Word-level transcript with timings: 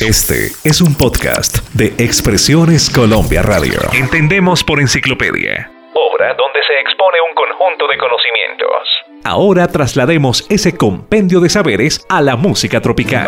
Este 0.00 0.52
es 0.62 0.80
un 0.80 0.94
podcast 0.94 1.58
de 1.74 1.86
Expresiones 1.98 2.88
Colombia 2.88 3.42
Radio. 3.42 3.80
Entendemos 3.92 4.62
por 4.62 4.78
enciclopedia. 4.78 5.72
Obra 5.92 6.34
donde 6.34 6.60
se 6.68 6.80
expone 6.80 7.18
un 7.28 7.34
conjunto 7.34 7.88
de 7.88 7.98
conocimientos. 7.98 9.24
Ahora 9.24 9.66
traslademos 9.66 10.46
ese 10.48 10.76
compendio 10.76 11.40
de 11.40 11.48
saberes 11.48 12.06
a 12.08 12.22
la 12.22 12.36
música 12.36 12.80
tropical. 12.80 13.26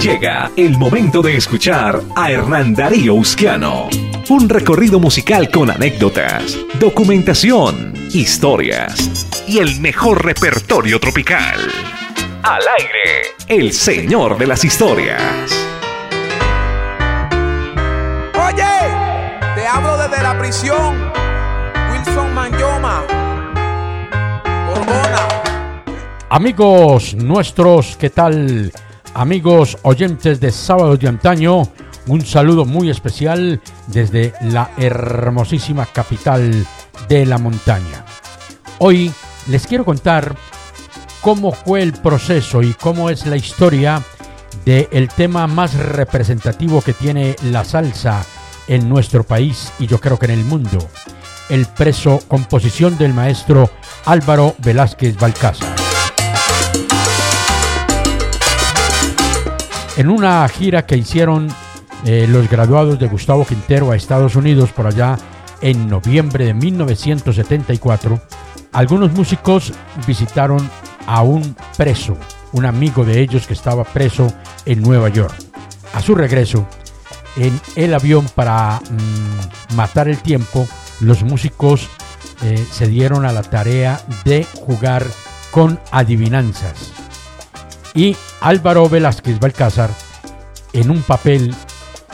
Llega 0.00 0.50
el 0.56 0.78
momento 0.78 1.20
de 1.20 1.36
escuchar 1.36 2.00
a 2.16 2.30
Hernán 2.30 2.74
Darío 2.74 3.12
Usquiano. 3.12 3.90
Un 4.30 4.48
recorrido 4.48 4.98
musical 4.98 5.50
con 5.50 5.70
anécdotas, 5.70 6.58
documentación, 6.80 7.92
historias 8.14 9.26
y 9.46 9.58
el 9.58 9.78
mejor 9.78 10.24
repertorio 10.24 10.98
tropical. 10.98 11.58
Al 12.42 12.62
aire, 12.76 13.36
el 13.46 13.72
señor 13.72 14.36
de 14.36 14.48
las 14.48 14.64
historias. 14.64 15.22
Oye, 18.34 18.64
te 19.54 19.64
hablo 19.64 19.96
desde 19.96 20.20
la 20.20 20.36
prisión. 20.40 21.12
Wilson 21.92 22.34
Manyoma. 22.34 23.04
Borbona. 24.66 25.28
Amigos 26.30 27.14
nuestros, 27.14 27.96
¿qué 27.96 28.10
tal? 28.10 28.72
Amigos 29.14 29.78
oyentes 29.82 30.40
de 30.40 30.50
Sábado 30.50 30.96
de 30.96 31.06
Antaño, 31.06 31.62
un 32.08 32.26
saludo 32.26 32.64
muy 32.64 32.90
especial 32.90 33.60
desde 33.86 34.34
la 34.40 34.72
hermosísima 34.78 35.86
capital 35.86 36.66
de 37.08 37.24
la 37.24 37.38
montaña. 37.38 38.04
Hoy 38.78 39.12
les 39.46 39.64
quiero 39.64 39.84
contar 39.84 40.34
cómo 41.22 41.52
fue 41.52 41.82
el 41.82 41.92
proceso 41.92 42.62
y 42.62 42.74
cómo 42.74 43.08
es 43.08 43.24
la 43.26 43.36
historia 43.36 44.02
del 44.66 45.08
tema 45.08 45.46
más 45.46 45.74
representativo 45.74 46.82
que 46.82 46.92
tiene 46.92 47.36
la 47.44 47.64
salsa 47.64 48.24
en 48.66 48.88
nuestro 48.88 49.24
país 49.24 49.72
y 49.78 49.86
yo 49.86 49.98
creo 50.00 50.18
que 50.18 50.26
en 50.26 50.32
el 50.32 50.44
mundo, 50.44 50.78
el 51.48 51.66
preso 51.66 52.20
composición 52.28 52.98
del 52.98 53.14
maestro 53.14 53.70
Álvaro 54.04 54.54
Velázquez 54.58 55.16
Balcázar. 55.16 55.74
En 59.96 60.10
una 60.10 60.46
gira 60.48 60.86
que 60.86 60.96
hicieron 60.96 61.48
eh, 62.04 62.26
los 62.28 62.48
graduados 62.50 62.98
de 62.98 63.06
Gustavo 63.06 63.46
Quintero 63.46 63.92
a 63.92 63.96
Estados 63.96 64.34
Unidos 64.34 64.72
por 64.72 64.86
allá 64.86 65.16
en 65.60 65.88
noviembre 65.88 66.46
de 66.46 66.54
1974, 66.54 68.20
algunos 68.72 69.12
músicos 69.12 69.72
visitaron 70.06 70.68
a 71.06 71.22
un 71.22 71.56
preso, 71.76 72.16
un 72.52 72.66
amigo 72.66 73.04
de 73.04 73.20
ellos 73.20 73.46
que 73.46 73.54
estaba 73.54 73.84
preso 73.84 74.32
en 74.66 74.82
Nueva 74.82 75.08
York. 75.08 75.34
A 75.94 76.00
su 76.00 76.14
regreso, 76.14 76.66
en 77.36 77.58
el 77.76 77.94
avión 77.94 78.26
para 78.34 78.80
mm, 78.80 79.74
matar 79.76 80.08
el 80.08 80.18
tiempo, 80.18 80.66
los 81.00 81.22
músicos 81.22 81.88
eh, 82.42 82.66
se 82.70 82.86
dieron 82.88 83.24
a 83.24 83.32
la 83.32 83.42
tarea 83.42 84.00
de 84.24 84.44
jugar 84.66 85.04
con 85.50 85.78
adivinanzas. 85.90 86.92
Y 87.94 88.16
Álvaro 88.40 88.88
Velázquez 88.88 89.38
Balcázar, 89.38 89.90
en 90.72 90.90
un 90.90 91.02
papel, 91.02 91.54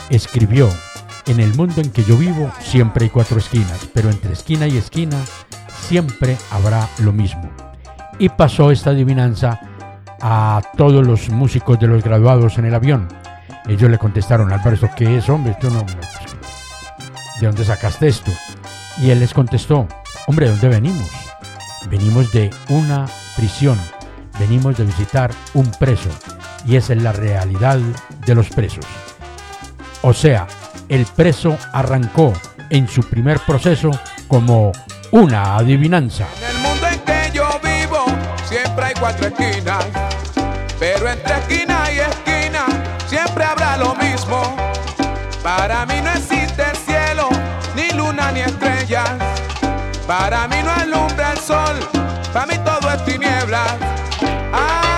escribió, 0.09 0.69
en 1.25 1.39
el 1.39 1.53
mundo 1.55 1.81
en 1.81 1.91
que 1.91 2.03
yo 2.03 2.17
vivo 2.17 2.51
siempre 2.59 3.05
hay 3.05 3.09
cuatro 3.09 3.37
esquinas, 3.37 3.87
pero 3.93 4.09
entre 4.09 4.33
esquina 4.33 4.67
y 4.67 4.77
esquina 4.77 5.17
siempre 5.87 6.37
habrá 6.51 6.89
lo 6.99 7.13
mismo. 7.13 7.68
Y 8.19 8.29
pasó 8.29 8.71
esta 8.71 8.91
adivinanza 8.91 9.59
a 10.21 10.61
todos 10.77 11.05
los 11.05 11.29
músicos 11.29 11.79
de 11.79 11.87
los 11.87 12.03
graduados 12.03 12.57
en 12.57 12.65
el 12.65 12.75
avión. 12.75 13.07
Ellos 13.67 13.89
le 13.89 13.97
contestaron, 13.97 14.51
Álvaro, 14.51 14.75
¿esto 14.75 14.89
qué 14.95 15.17
es, 15.17 15.29
hombre? 15.29 15.55
No, 15.63 15.85
¿De 17.39 17.47
dónde 17.47 17.63
sacaste 17.63 18.09
esto? 18.09 18.31
Y 19.01 19.09
él 19.11 19.19
les 19.19 19.33
contestó, 19.33 19.87
hombre, 20.27 20.47
¿de 20.47 20.51
dónde 20.51 20.67
venimos? 20.69 21.09
Venimos 21.89 22.31
de 22.33 22.49
una 22.69 23.05
prisión 23.37 23.77
venimos 24.39 24.77
de 24.77 24.85
visitar 24.85 25.31
un 25.53 25.69
preso 25.71 26.09
y 26.65 26.77
esa 26.77 26.93
es 26.93 27.03
la 27.03 27.11
realidad 27.11 27.77
de 28.25 28.35
los 28.35 28.49
presos. 28.49 28.85
O 30.01 30.13
sea, 30.13 30.47
el 30.87 31.05
preso 31.05 31.57
arrancó 31.73 32.33
en 32.69 32.87
su 32.87 33.01
primer 33.03 33.39
proceso 33.39 33.91
como 34.27 34.71
una 35.11 35.57
adivinanza. 35.57 36.25
Siempre 38.79 38.85
hay 38.85 38.93
cuatro 38.99 39.27
esquinas, 39.27 39.85
pero 40.79 41.09
entre 41.09 41.37
esquina 41.37 41.91
y 41.91 41.99
esquina 41.99 42.65
siempre 43.07 43.43
habrá 43.43 43.77
lo 43.77 43.93
mismo. 43.95 44.55
Para 45.43 45.85
mí 45.85 45.95
no 46.01 46.09
existe 46.11 46.63
el 46.63 46.77
cielo, 46.77 47.29
ni 47.75 47.89
luna 47.91 48.31
ni 48.31 48.41
estrellas. 48.41 49.09
Para 50.07 50.47
mí 50.47 50.57
no 50.63 50.71
alumbra 50.71 51.33
el 51.33 51.39
sol, 51.39 51.77
para 52.31 52.45
mí 52.45 52.57
todo 52.59 52.89
es 52.91 53.03
tinieblas. 53.05 53.75
Ay, 54.53 54.88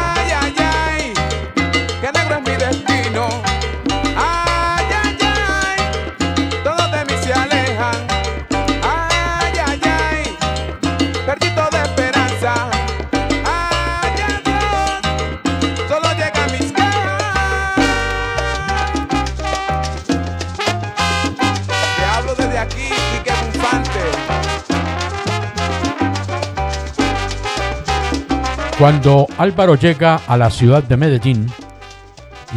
Cuando 28.82 29.28
Álvaro 29.38 29.76
llega 29.76 30.16
a 30.16 30.38
la 30.38 30.50
ciudad 30.50 30.82
de 30.82 30.98
Medellín, 30.98 31.46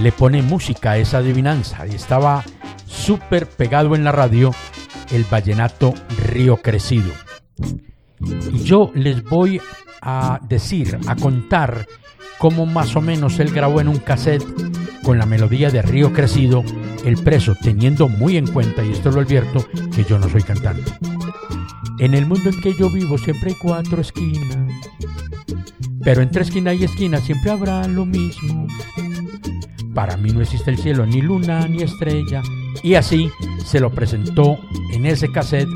le 0.01 0.11
pone 0.11 0.41
música 0.41 0.93
a 0.93 0.97
esa 0.97 1.19
adivinanza 1.19 1.87
y 1.87 1.95
estaba 1.95 2.43
súper 2.87 3.47
pegado 3.47 3.95
en 3.95 4.05
la 4.05 4.11
radio 4.11 4.51
el 5.12 5.25
vallenato 5.25 5.93
Río 6.25 6.57
Crecido. 6.62 7.12
Y 8.55 8.62
yo 8.65 8.91
les 8.95 9.23
voy 9.23 9.61
a 10.01 10.41
decir, 10.49 10.99
a 11.07 11.15
contar 11.15 11.87
cómo 12.39 12.65
más 12.65 12.97
o 12.97 13.03
menos 13.03 13.39
él 13.39 13.53
grabó 13.53 13.83
en 13.83 13.89
un 13.89 13.99
cassette 13.99 14.47
con 15.03 15.19
la 15.19 15.27
melodía 15.27 15.69
de 15.69 15.83
Río 15.83 16.15
Crecido, 16.15 16.65
el 17.05 17.23
preso, 17.23 17.55
teniendo 17.61 18.09
muy 18.09 18.39
en 18.39 18.47
cuenta, 18.47 18.83
y 18.83 18.93
esto 18.93 19.11
lo 19.11 19.21
advierto, 19.21 19.69
que 19.95 20.05
yo 20.05 20.19
no 20.19 20.31
soy 20.31 20.43
cantante. 20.43 20.91
En 21.99 22.15
el 22.15 22.25
mundo 22.25 22.49
en 22.49 22.62
que 22.62 22.73
yo 22.73 22.89
vivo 22.89 23.19
siempre 23.19 23.51
hay 23.51 23.56
cuatro 23.56 24.01
esquinas, 24.01 24.56
pero 26.05 26.23
entre 26.23 26.43
esquina 26.43 26.75
y 26.75 26.85
esquina 26.85 27.19
siempre 27.19 27.51
habrá 27.51 27.87
lo 27.89 28.05
mismo. 28.05 28.67
Para 29.95 30.17
mí 30.17 30.31
no 30.33 30.41
existe 30.41 30.71
el 30.71 30.79
cielo, 30.79 31.07
ni 31.07 31.23
luna, 31.23 31.67
ni 31.69 31.83
estrella. 31.83 32.43
Y 32.83 32.95
así 32.95 33.31
se 33.65 33.81
lo 33.81 33.91
presentó 33.91 34.59
en 34.93 35.07
ese 35.07 35.31
cassette 35.31 35.69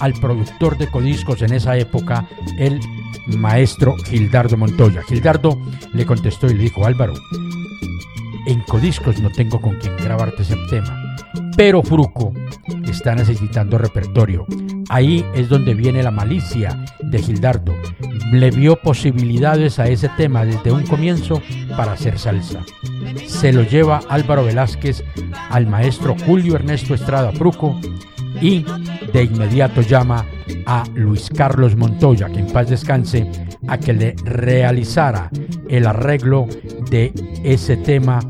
al 0.00 0.14
productor 0.14 0.78
de 0.78 0.88
codiscos 0.88 1.42
en 1.42 1.52
esa 1.52 1.76
época, 1.76 2.28
el 2.58 2.80
maestro 3.26 3.96
Gildardo 4.04 4.56
Montoya. 4.56 5.02
Gildardo 5.02 5.58
le 5.92 6.06
contestó 6.06 6.46
y 6.46 6.54
le 6.54 6.64
dijo, 6.64 6.86
Álvaro, 6.86 7.14
en 8.46 8.60
codiscos 8.60 9.20
no 9.20 9.30
tengo 9.30 9.60
con 9.60 9.76
quien 9.76 9.96
grabarte 9.96 10.42
ese 10.42 10.56
tema, 10.70 11.16
pero 11.56 11.82
Fruco 11.82 12.32
está 12.84 13.14
necesitando 13.14 13.78
repertorio. 13.78 14.46
Ahí 14.88 15.24
es 15.34 15.48
donde 15.48 15.74
viene 15.74 16.02
la 16.02 16.12
malicia 16.12 16.84
de 17.02 17.18
Gildardo. 17.18 17.74
Le 18.32 18.50
vio 18.50 18.76
posibilidades 18.76 19.78
a 19.78 19.86
ese 19.88 20.08
tema 20.10 20.44
desde 20.44 20.72
un 20.72 20.84
comienzo 20.84 21.40
para 21.76 21.92
hacer 21.92 22.18
salsa. 22.18 22.64
Se 23.26 23.52
lo 23.52 23.62
lleva 23.62 24.00
Álvaro 24.08 24.44
Velázquez 24.44 25.04
al 25.50 25.66
maestro 25.66 26.16
Julio 26.26 26.56
Ernesto 26.56 26.94
Estrada 26.94 27.32
Fruco 27.32 27.78
y 28.40 28.64
de 29.12 29.24
inmediato 29.24 29.80
llama 29.80 30.24
a 30.66 30.84
Luis 30.94 31.30
Carlos 31.30 31.76
Montoya, 31.76 32.28
que 32.28 32.40
en 32.40 32.46
paz 32.48 32.68
descanse, 32.68 33.30
a 33.68 33.78
que 33.78 33.92
le 33.92 34.14
realizara 34.24 35.30
el 35.68 35.86
arreglo 35.86 36.46
de 36.90 37.12
ese 37.44 37.76
tema 37.76 38.20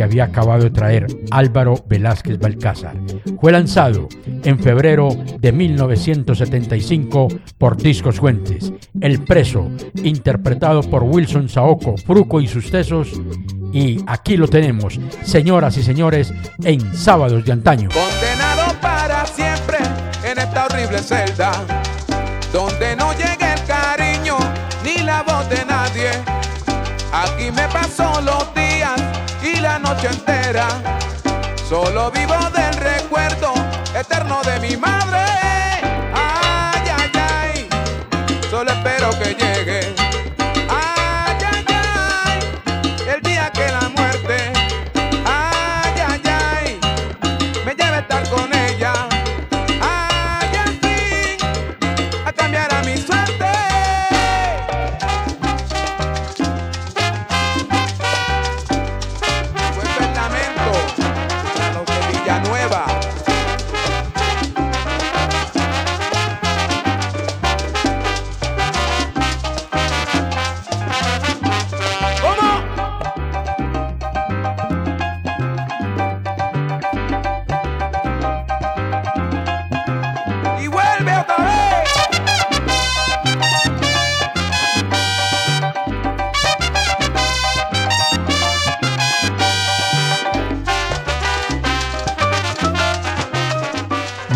que 0.00 0.04
había 0.04 0.24
acabado 0.24 0.62
de 0.62 0.70
traer 0.70 1.06
Álvaro 1.30 1.84
Velázquez 1.86 2.38
Balcázar. 2.38 2.96
Fue 3.38 3.52
lanzado 3.52 4.08
en 4.44 4.58
febrero 4.58 5.10
de 5.38 5.52
1975 5.52 7.28
por 7.58 7.76
Discos 7.76 8.18
Fuentes. 8.18 8.72
El 8.98 9.22
preso, 9.24 9.70
interpretado 10.02 10.80
por 10.80 11.02
Wilson 11.02 11.50
Saoco, 11.50 11.98
Fruco 11.98 12.40
y 12.40 12.46
sus 12.46 12.70
tesos. 12.70 13.20
Y 13.74 14.02
aquí 14.06 14.38
lo 14.38 14.48
tenemos, 14.48 14.98
señoras 15.22 15.76
y 15.76 15.82
señores, 15.82 16.32
en 16.64 16.80
Sábados 16.96 17.44
de 17.44 17.52
Antaño. 17.52 17.90
Condenado 17.90 18.72
para 18.80 19.26
siempre 19.26 19.76
en 20.24 20.38
esta 20.38 20.64
horrible 20.64 21.00
celda, 21.00 21.52
donde 22.54 22.96
no 22.96 23.12
llega 23.12 23.52
el 23.52 23.64
cariño 23.66 24.38
ni 24.82 25.02
la 25.02 25.22
voz 25.24 25.46
de 25.50 25.62
nadie. 25.66 26.08
Aquí 27.12 27.50
me 27.52 27.68
paso 27.68 28.18
los 28.22 28.54
días 28.54 28.59
noche 29.90 30.08
entera. 30.08 30.68
Solo 31.68 32.10
vivo 32.10 32.36
del 32.54 32.74
recuerdo 32.74 33.52
eterno 33.94 34.40
de 34.44 34.60
mi 34.60 34.76
madre. 34.76 35.49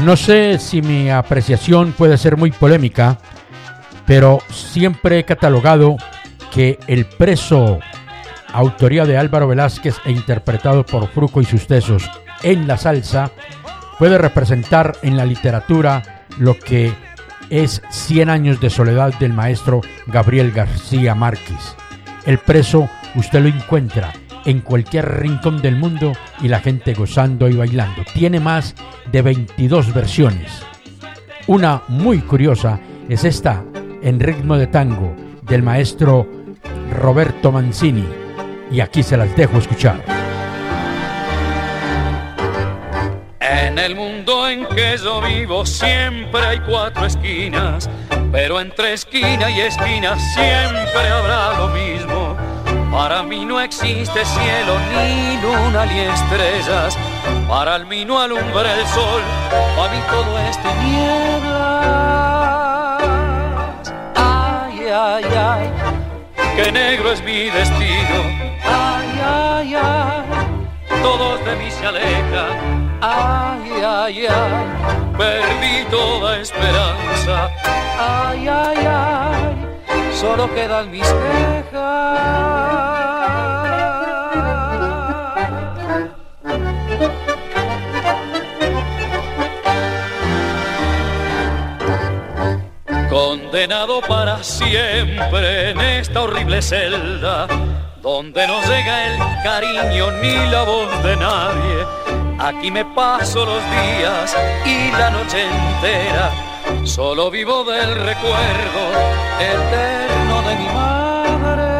No 0.04 0.18
sé 0.18 0.58
si 0.58 0.82
mi 0.82 1.08
apreciación 1.08 1.92
puede 1.92 2.18
ser 2.18 2.36
muy 2.36 2.50
polémica, 2.50 3.16
pero 4.04 4.40
siempre 4.50 5.18
he 5.18 5.24
catalogado 5.24 5.96
que 6.52 6.78
el 6.88 7.06
preso, 7.06 7.78
autoría 8.52 9.06
de 9.06 9.16
Álvaro 9.16 9.48
Velázquez 9.48 9.96
e 10.04 10.12
interpretado 10.12 10.84
por 10.84 11.08
Fruco 11.08 11.40
y 11.40 11.46
sus 11.46 11.66
tesos 11.66 12.02
en 12.42 12.68
la 12.68 12.76
salsa, 12.76 13.30
puede 13.98 14.18
representar 14.18 14.92
en 15.00 15.16
la 15.16 15.24
literatura 15.24 16.26
lo 16.36 16.58
que 16.58 16.92
es 17.48 17.80
100 17.88 18.28
años 18.28 18.60
de 18.60 18.68
soledad 18.68 19.14
del 19.14 19.32
maestro 19.32 19.80
Gabriel 20.06 20.52
García 20.52 21.14
Márquez. 21.14 21.76
El 22.26 22.36
preso 22.36 22.90
usted 23.14 23.40
lo 23.40 23.48
encuentra 23.48 24.12
en 24.44 24.60
cualquier 24.60 25.20
rincón 25.20 25.60
del 25.60 25.76
mundo 25.76 26.12
y 26.40 26.48
la 26.48 26.60
gente 26.60 26.94
gozando 26.94 27.48
y 27.48 27.56
bailando. 27.56 28.02
Tiene 28.12 28.40
más 28.40 28.74
de 29.10 29.22
22 29.22 29.94
versiones. 29.94 30.62
Una 31.46 31.82
muy 31.88 32.20
curiosa 32.20 32.80
es 33.08 33.24
esta 33.24 33.62
en 34.02 34.20
ritmo 34.20 34.56
de 34.56 34.66
tango 34.66 35.14
del 35.42 35.62
maestro 35.62 36.26
Roberto 36.90 37.52
Mancini. 37.52 38.06
Y 38.70 38.80
aquí 38.80 39.02
se 39.02 39.16
las 39.16 39.34
dejo 39.36 39.58
escuchar. 39.58 40.02
En 43.40 43.78
el 43.78 43.94
mundo 43.94 44.48
en 44.48 44.66
que 44.66 44.96
yo 45.02 45.20
vivo 45.20 45.66
siempre 45.66 46.40
hay 46.40 46.60
cuatro 46.60 47.06
esquinas, 47.06 47.88
pero 48.32 48.60
entre 48.60 48.94
esquina 48.94 49.50
y 49.50 49.60
esquina 49.60 50.16
siempre 50.18 51.08
habrá 51.08 51.58
lo 51.58 51.68
mismo. 51.68 52.53
Para 52.94 53.24
mí 53.24 53.44
no 53.44 53.60
existe 53.60 54.24
cielo, 54.24 54.78
ni 54.92 55.36
luna, 55.42 55.84
ni 55.84 55.98
estrellas. 55.98 56.96
Para 57.48 57.80
mí 57.80 58.04
no 58.04 58.20
alumbra 58.20 58.72
el 58.72 58.86
sol, 58.86 59.20
para 59.76 59.92
mí 59.92 59.98
todo 60.08 60.38
es 60.38 60.56
tinieblas. 60.62 61.52
Ay, 64.14 64.86
ay, 64.88 65.24
ay, 65.24 65.70
qué 66.54 66.70
negro 66.70 67.10
es 67.10 67.22
mi 67.24 67.50
destino. 67.50 68.18
Ay, 68.62 69.20
ay, 69.26 69.74
ay, 69.74 70.24
todos 71.02 71.44
de 71.44 71.56
mí 71.56 71.70
se 71.72 71.86
alejan. 71.86 72.98
Ay, 73.02 73.72
ay, 73.84 74.26
ay, 74.26 74.66
perdí 75.18 75.84
toda 75.90 76.38
esperanza. 76.38 77.50
Ay, 77.98 78.48
ay, 78.48 78.86
ay, 78.86 79.43
solo 80.24 80.54
quedan 80.54 80.90
mis 80.90 81.02
quejas. 81.02 81.74
Condenado 93.10 94.00
para 94.00 94.42
siempre 94.42 95.70
en 95.70 95.80
esta 95.80 96.22
horrible 96.22 96.62
celda, 96.62 97.46
donde 98.00 98.46
no 98.46 98.62
llega 98.62 99.06
el 99.08 99.18
cariño 99.42 100.10
ni 100.22 100.36
la 100.50 100.62
voz 100.62 101.02
de 101.02 101.16
nadie. 101.16 101.78
Aquí 102.38 102.70
me 102.70 102.84
paso 102.84 103.44
los 103.44 103.62
días 103.70 104.36
y 104.64 104.90
la 104.90 105.10
noche 105.10 105.44
entera, 105.44 106.30
solo 106.82 107.30
vivo 107.30 107.64
del 107.64 107.94
recuerdo 107.94 108.82
eterno 109.38 110.42
de 110.42 110.56
mi 110.56 110.66
madre. 110.66 111.72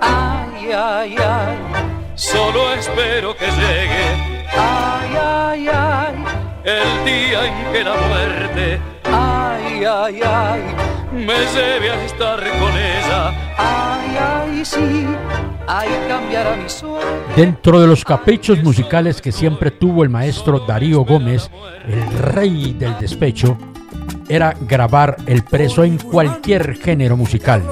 Ay, 0.00 0.72
ay, 0.72 1.16
ay, 1.18 1.58
solo 2.14 2.72
espero 2.74 3.36
que 3.36 3.46
llegue. 3.46 4.06
Ay, 4.56 5.16
ay, 5.20 5.68
ay, 5.68 6.24
el 6.64 7.04
día 7.04 7.46
en 7.46 7.72
que 7.72 7.84
la 7.84 7.94
muerte, 7.94 8.80
ay, 9.04 9.84
ay, 9.84 10.20
ay, 10.22 10.62
me 11.12 11.38
lleve 11.54 11.90
a 11.90 12.04
estar 12.04 12.38
con 12.38 12.72
ella. 12.72 13.32
Ay, 13.56 14.16
ay, 14.16 14.64
sí, 14.64 15.06
Dentro 17.36 17.80
de 17.80 17.86
los 17.86 18.04
caprichos 18.04 18.62
musicales 18.62 19.20
que 19.20 19.32
siempre 19.32 19.70
tuvo 19.70 20.02
el 20.02 20.10
maestro 20.10 20.60
Darío 20.60 21.04
Gómez, 21.04 21.50
el 21.88 22.18
rey 22.18 22.74
del 22.78 22.98
despecho, 22.98 23.56
era 24.28 24.54
grabar 24.60 25.16
el 25.26 25.42
preso 25.42 25.84
en 25.84 25.98
cualquier 25.98 26.76
género 26.76 27.16
musical. 27.16 27.62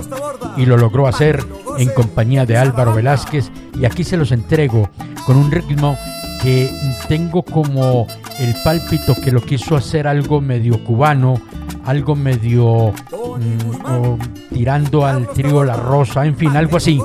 Y 0.57 0.67
lo 0.67 0.77
logró 0.77 1.07
hacer 1.07 1.45
en 1.79 1.89
compañía 1.91 2.47
de 2.47 2.57
Álvaro 2.57 2.95
Velázquez. 2.95 3.51
Y 3.79 3.85
aquí 3.85 4.05
se 4.05 4.17
los 4.17 4.33
entrego 4.33 4.91
con 5.27 5.37
un 5.37 5.51
ritmo 5.51 5.97
que 6.43 6.71
tengo 7.09 7.43
como 7.43 8.07
el 8.39 8.55
pálpito 8.65 9.15
que 9.15 9.31
lo 9.31 9.41
quiso 9.41 9.77
hacer 9.77 10.09
algo 10.09 10.41
medio 10.41 10.83
cubano, 10.83 11.41
algo 11.85 12.17
medio 12.17 12.93
mm, 12.93 14.53
tirando 14.53 15.07
al 15.07 15.29
trío 15.29 15.63
La 15.65 15.77
Rosa, 15.77 16.27
en 16.27 16.37
fin, 16.37 16.57
algo 16.57 16.77
así. 16.77 17.01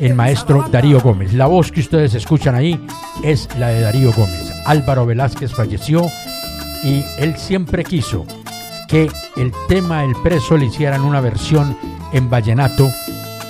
El 0.00 0.14
maestro 0.14 0.68
Darío 0.70 1.00
Gómez. 1.00 1.32
La 1.32 1.46
voz 1.46 1.70
que 1.70 1.80
ustedes 1.80 2.14
escuchan 2.14 2.54
ahí 2.54 2.80
es 3.22 3.48
la 3.58 3.68
de 3.68 3.80
Darío 3.80 4.12
Gómez. 4.12 4.52
Álvaro 4.66 5.06
Velázquez 5.06 5.52
falleció 5.52 6.06
y 6.84 7.04
él 7.18 7.36
siempre 7.36 7.84
quiso 7.84 8.26
que 8.88 9.10
el 9.36 9.52
tema 9.68 10.04
El 10.04 10.14
preso 10.22 10.56
le 10.56 10.66
hicieran 10.66 11.02
una 11.02 11.20
versión 11.20 11.76
en 12.12 12.28
vallenato 12.28 12.90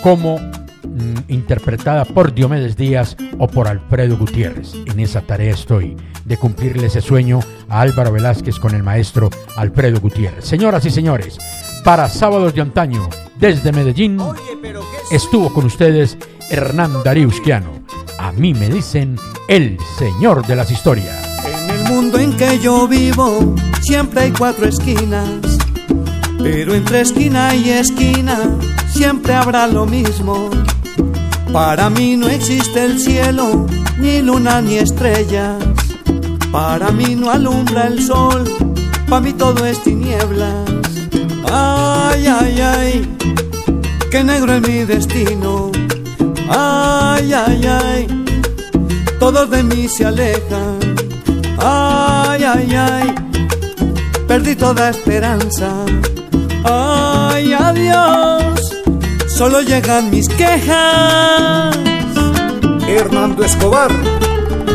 como 0.02 0.38
mm, 0.38 1.14
interpretada 1.28 2.04
por 2.04 2.32
Diomedes 2.32 2.76
Díaz 2.76 3.16
o 3.38 3.48
por 3.48 3.66
Alfredo 3.66 4.16
Gutiérrez. 4.16 4.74
En 4.86 5.00
esa 5.00 5.22
tarea 5.22 5.52
estoy, 5.52 5.96
de 6.24 6.36
cumplirle 6.36 6.86
ese 6.86 7.00
sueño 7.00 7.40
a 7.68 7.80
Álvaro 7.80 8.12
Velázquez 8.12 8.58
con 8.58 8.74
el 8.74 8.82
maestro 8.82 9.30
Alfredo 9.56 10.00
Gutiérrez. 10.00 10.44
Señoras 10.44 10.84
y 10.84 10.90
señores, 10.90 11.38
para 11.84 12.08
Sábados 12.08 12.54
de 12.54 12.60
Antaño, 12.60 13.08
desde 13.38 13.72
Medellín, 13.72 14.18
estuvo 15.10 15.52
con 15.52 15.66
ustedes 15.66 16.16
Hernán 16.50 17.02
Dariusquiano. 17.04 17.70
A 18.18 18.32
mí 18.32 18.54
me 18.54 18.68
dicen 18.68 19.18
el 19.48 19.78
señor 19.98 20.46
de 20.46 20.56
las 20.56 20.70
historias. 20.70 21.16
En 21.44 21.70
el 21.70 21.88
mundo 21.88 22.18
en 22.18 22.36
que 22.36 22.58
yo 22.60 22.86
vivo 22.86 23.54
siempre 23.80 24.22
hay 24.22 24.30
cuatro 24.30 24.66
esquinas, 24.66 25.28
pero 26.38 26.74
entre 26.74 27.00
esquina 27.00 27.54
y 27.54 27.70
esquina 27.70 28.38
siempre 28.92 29.34
habrá 29.34 29.66
lo 29.66 29.86
mismo. 29.86 30.50
Para 31.52 31.90
mí 31.90 32.16
no 32.16 32.28
existe 32.28 32.84
el 32.84 33.00
cielo, 33.00 33.66
ni 33.98 34.22
luna 34.22 34.62
ni 34.62 34.76
estrellas. 34.76 35.56
Para 36.52 36.90
mí 36.92 37.14
no 37.16 37.30
alumbra 37.30 37.88
el 37.88 38.02
sol, 38.02 38.44
para 39.08 39.20
mí 39.20 39.32
todo 39.32 39.66
es 39.66 39.82
tinieblas. 39.82 40.91
Ay, 41.54 42.26
ay, 42.26 42.60
ay, 42.60 43.16
qué 44.10 44.24
negro 44.24 44.54
es 44.54 44.62
mi 44.62 44.84
destino. 44.84 45.70
Ay, 46.48 47.30
ay, 47.30 47.66
ay, 47.66 48.24
todos 49.20 49.50
de 49.50 49.62
mí 49.62 49.86
se 49.86 50.06
alejan. 50.06 50.78
Ay, 51.58 52.42
ay, 52.42 52.74
ay, 52.74 53.14
perdí 54.26 54.56
toda 54.56 54.88
esperanza. 54.88 55.70
Ay, 56.64 57.52
adiós, 57.52 58.74
solo 59.28 59.60
llegan 59.60 60.10
mis 60.10 60.30
quejas. 60.30 61.76
Hernando 62.88 63.44
Escobar 63.44 63.90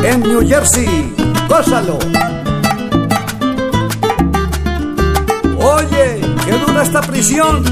en 0.03 0.21
New 0.21 0.47
Jersey. 0.47 1.11
Gózalo. 1.49 1.97
Esta 6.81 7.01
prisión. 7.01 7.63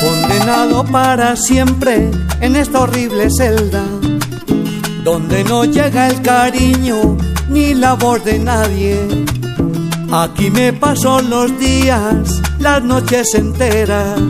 Condenado 0.00 0.84
para 0.84 1.36
siempre 1.36 2.10
en 2.40 2.56
esta 2.56 2.80
horrible 2.80 3.28
celda, 3.30 3.84
donde 5.04 5.44
no 5.44 5.64
llega 5.64 6.08
el 6.08 6.20
cariño 6.22 7.16
ni 7.48 7.74
la 7.74 7.94
voz 7.94 8.24
de 8.24 8.38
nadie. 8.38 8.98
Aquí 10.10 10.50
me 10.50 10.72
paso 10.72 11.20
los 11.20 11.58
días, 11.58 12.40
las 12.58 12.82
noches 12.82 13.34
enteras, 13.34 14.20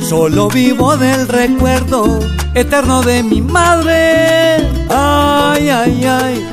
solo 0.00 0.48
vivo 0.48 0.96
del 0.96 1.26
recuerdo 1.26 2.20
eterno 2.54 3.02
de 3.02 3.22
mi 3.22 3.40
madre. 3.40 4.68
Ay, 4.90 5.68
ay, 5.68 6.04
ay, 6.04 6.46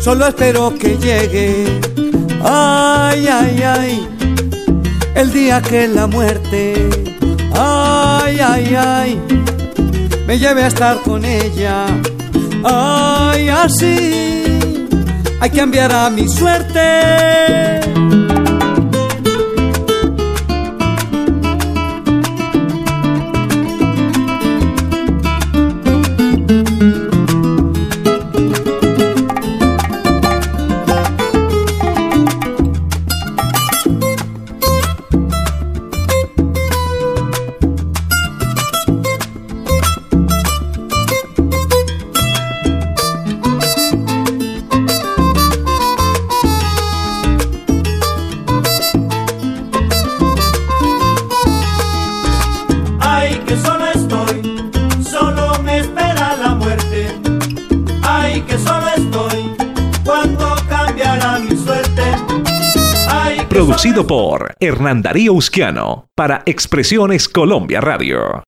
solo 0.00 0.26
espero 0.26 0.74
que 0.74 0.96
llegue. 0.96 1.80
Ay, 2.42 3.26
ay, 3.26 3.62
ay, 3.62 4.08
el 5.14 5.32
día 5.32 5.60
que 5.60 5.88
la 5.88 6.06
muerte, 6.06 6.88
ay, 7.54 8.38
ay, 8.40 8.74
ay, 8.74 9.20
me 10.26 10.38
lleve 10.38 10.64
a 10.64 10.68
estar 10.68 11.00
con 11.02 11.24
ella. 11.24 11.86
Ay, 12.64 13.48
así 13.50 14.33
hay 15.44 15.50
que 15.50 15.58
cambiar 15.58 15.92
a 15.92 16.08
mi 16.08 16.26
suerte. 16.26 18.23
Producido 63.84 64.06
por 64.06 64.54
Hernán 64.60 65.02
Darío 65.02 65.34
Usquiano 65.34 66.08
para 66.14 66.42
Expresiones 66.46 67.28
Colombia 67.28 67.82
Radio. 67.82 68.42